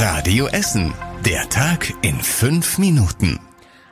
[0.00, 0.94] Radio Essen.
[1.26, 3.40] Der Tag in fünf Minuten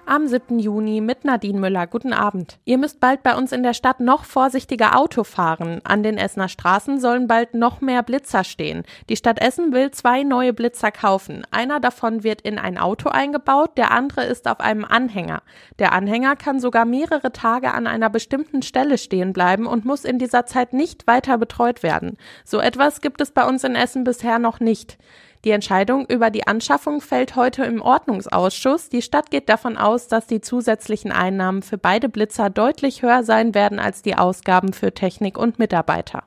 [0.06, 0.60] am 7.
[0.60, 1.86] Juni mit Nadine Müller.
[1.86, 2.58] Guten Abend.
[2.64, 5.80] Ihr müsst bald bei uns in der Stadt noch vorsichtiger Auto fahren.
[5.84, 8.84] An den Essener Straßen sollen bald noch mehr Blitzer stehen.
[9.08, 11.44] Die Stadt Essen will zwei neue Blitzer kaufen.
[11.50, 15.42] Einer davon wird in ein Auto eingebaut, der andere ist auf einem Anhänger.
[15.80, 20.18] Der Anhänger kann sogar mehrere Tage an einer bestimmten Stelle stehen bleiben und muss in
[20.18, 22.16] dieser Zeit nicht weiter betreut werden.
[22.44, 24.98] So etwas gibt es bei uns in Essen bisher noch nicht.
[25.46, 28.88] Die Entscheidung über die Anschaffung fällt heute im Ordnungsausschuss.
[28.88, 33.54] Die Stadt geht davon aus, dass die zusätzlichen Einnahmen für beide Blitzer deutlich höher sein
[33.54, 36.24] werden als die Ausgaben für Technik und Mitarbeiter.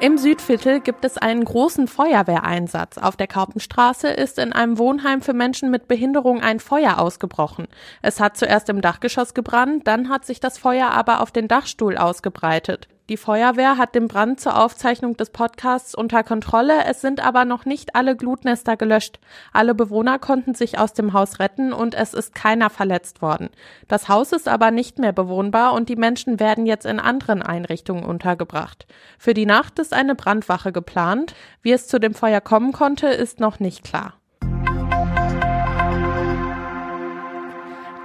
[0.00, 2.98] Im Südviertel gibt es einen großen Feuerwehreinsatz.
[2.98, 7.68] Auf der Kaupenstraße ist in einem Wohnheim für Menschen mit Behinderung ein Feuer ausgebrochen.
[8.02, 11.96] Es hat zuerst im Dachgeschoss gebrannt, dann hat sich das Feuer aber auf den Dachstuhl
[11.96, 12.88] ausgebreitet.
[13.08, 16.84] Die Feuerwehr hat den Brand zur Aufzeichnung des Podcasts unter Kontrolle.
[16.86, 19.20] Es sind aber noch nicht alle Glutnester gelöscht.
[19.52, 23.50] Alle Bewohner konnten sich aus dem Haus retten und es ist keiner verletzt worden.
[23.86, 28.04] Das Haus ist aber nicht mehr bewohnbar und die Menschen werden jetzt in anderen Einrichtungen
[28.04, 28.86] untergebracht.
[29.20, 31.32] Für die Nacht ist eine Brandwache geplant.
[31.62, 34.14] Wie es zu dem Feuer kommen konnte, ist noch nicht klar.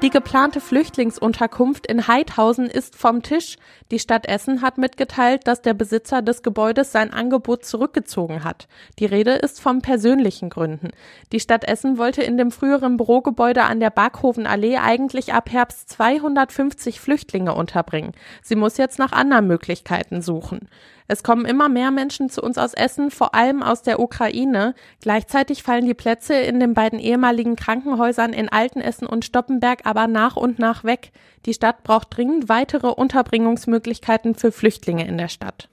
[0.02, 3.58] Die geplante Flüchtlingsunterkunft in Heidhausen ist vom Tisch.
[3.92, 8.68] Die Stadt Essen hat mitgeteilt, dass der Besitzer des Gebäudes sein Angebot zurückgezogen hat.
[8.98, 10.90] Die Rede ist von persönlichen Gründen.
[11.32, 17.00] Die Stadt Essen wollte in dem früheren Bürogebäude an der Barkhovenallee eigentlich ab Herbst 250
[17.00, 18.14] Flüchtlinge unterbringen.
[18.42, 20.68] Sie muss jetzt nach anderen Möglichkeiten suchen.
[21.12, 24.76] Es kommen immer mehr Menschen zu uns aus Essen, vor allem aus der Ukraine.
[25.02, 30.38] Gleichzeitig fallen die Plätze in den beiden ehemaligen Krankenhäusern in Altenessen und Stoppenberg aber nach
[30.38, 31.12] und nach weg.
[31.46, 35.68] Die Stadt braucht dringend weitere Unterbringungsmöglichkeiten für Flüchtlinge in der Stadt.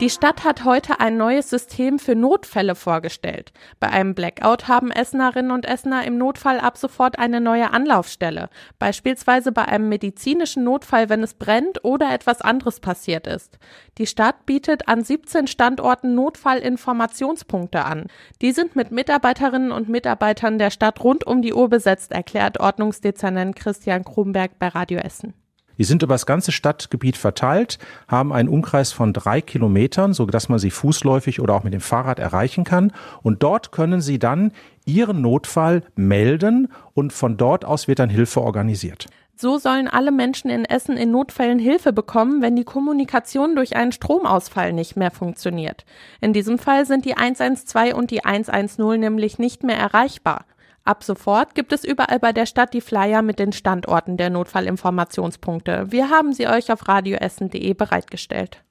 [0.00, 3.52] Die Stadt hat heute ein neues System für Notfälle vorgestellt.
[3.80, 9.50] Bei einem Blackout haben Essenerinnen und Essener im Notfall ab sofort eine neue Anlaufstelle, beispielsweise
[9.50, 13.58] bei einem medizinischen Notfall, wenn es brennt oder etwas anderes passiert ist.
[13.98, 18.06] Die Stadt bietet an 17 Standorten Notfallinformationspunkte an.
[18.40, 23.56] Die sind mit Mitarbeiterinnen und Mitarbeitern der Stadt rund um die Uhr besetzt, erklärt Ordnungsdezernent
[23.56, 25.34] Christian Kronberg bei Radio Essen.
[25.78, 27.78] Die sind über das ganze Stadtgebiet verteilt,
[28.08, 31.80] haben einen Umkreis von drei Kilometern, so dass man sie fußläufig oder auch mit dem
[31.80, 32.92] Fahrrad erreichen kann.
[33.22, 34.52] Und dort können sie dann
[34.84, 39.06] ihren Notfall melden und von dort aus wird dann Hilfe organisiert.
[39.40, 43.92] So sollen alle Menschen in Essen in Notfällen Hilfe bekommen, wenn die Kommunikation durch einen
[43.92, 45.84] Stromausfall nicht mehr funktioniert.
[46.20, 50.44] In diesem Fall sind die 112 und die 110 nämlich nicht mehr erreichbar.
[50.88, 55.92] Ab sofort gibt es überall bei der Stadt die Flyer mit den Standorten der Notfallinformationspunkte.
[55.92, 58.62] Wir haben sie euch auf radioessen.de bereitgestellt.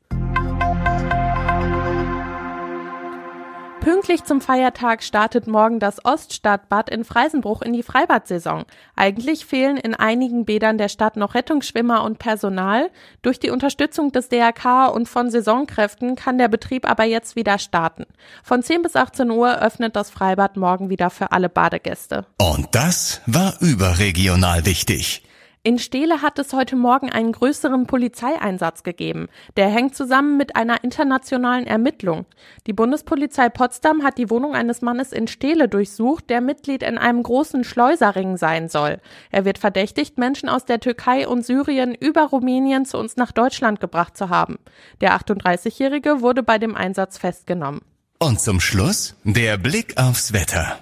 [3.87, 8.65] Pünktlich zum Feiertag startet morgen das Oststadtbad in Freisenbruch in die Freibadsaison.
[8.97, 12.89] Eigentlich fehlen in einigen Bädern der Stadt noch Rettungsschwimmer und Personal.
[13.21, 18.03] Durch die Unterstützung des DRK und von Saisonkräften kann der Betrieb aber jetzt wieder starten.
[18.43, 22.25] Von 10 bis 18 Uhr öffnet das Freibad morgen wieder für alle Badegäste.
[22.41, 25.23] Und das war überregional wichtig.
[25.67, 29.27] In Steele hat es heute Morgen einen größeren Polizeieinsatz gegeben.
[29.57, 32.25] Der hängt zusammen mit einer internationalen Ermittlung.
[32.67, 37.21] Die Bundespolizei Potsdam hat die Wohnung eines Mannes in Steele durchsucht, der Mitglied in einem
[37.21, 39.01] großen Schleuserring sein soll.
[39.29, 43.81] Er wird verdächtigt, Menschen aus der Türkei und Syrien über Rumänien zu uns nach Deutschland
[43.81, 44.59] gebracht zu haben.
[45.01, 47.81] Der 38-Jährige wurde bei dem Einsatz festgenommen.
[48.19, 50.79] Und zum Schluss der Blick aufs Wetter.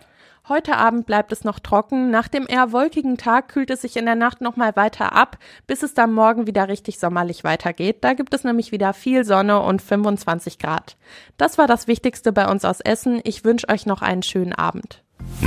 [0.47, 2.11] Heute Abend bleibt es noch trocken.
[2.11, 5.81] Nach dem eher wolkigen Tag kühlt es sich in der Nacht nochmal weiter ab, bis
[5.81, 7.97] es dann morgen wieder richtig sommerlich weitergeht.
[8.01, 10.97] Da gibt es nämlich wieder viel Sonne und 25 Grad.
[11.37, 13.21] Das war das Wichtigste bei uns aus Essen.
[13.23, 15.01] Ich wünsche euch noch einen schönen Abend.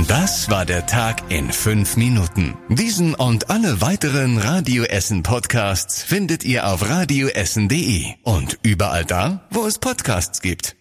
[0.07, 2.57] Das war der Tag in fünf Minuten.
[2.67, 9.65] Diesen und alle weiteren Radio Essen Podcasts findet ihr auf radioessen.de und überall da, wo
[9.65, 10.78] es Podcasts gibt.